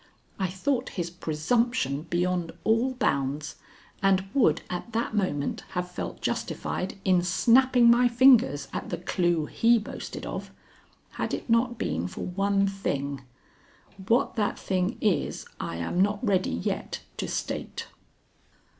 I 0.39 0.47
thought 0.47 0.89
his 0.97 1.11
presumption 1.11 2.07
beyond 2.09 2.53
all 2.63 2.95
bounds, 2.95 3.57
and 4.01 4.25
would 4.33 4.63
at 4.67 4.93
that 4.93 5.13
moment 5.13 5.63
have 5.77 5.91
felt 5.91 6.21
justified 6.21 6.97
in 7.05 7.21
snapping 7.21 7.87
my 7.87 8.07
fingers 8.07 8.67
at 8.73 8.89
the 8.89 8.97
clue 8.97 9.45
he 9.45 9.77
boasted 9.77 10.25
of, 10.25 10.49
had 11.11 11.35
it 11.35 11.51
not 11.51 11.77
been 11.77 12.07
for 12.07 12.21
one 12.25 12.65
thing. 12.65 13.21
What 14.07 14.33
that 14.37 14.57
thing 14.57 14.97
is 15.01 15.45
I 15.59 15.75
am 15.75 16.01
not 16.01 16.25
ready 16.27 16.49
yet 16.49 17.01
to 17.17 17.27
state. 17.27 17.85